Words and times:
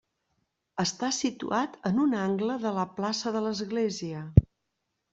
Està 0.83 1.09
situat 1.17 1.77
en 1.91 2.01
un 2.05 2.17
angle 2.23 2.57
de 2.67 2.75
la 2.81 2.89
plaça 2.99 3.37
de 3.39 3.47
l'església. 3.49 4.29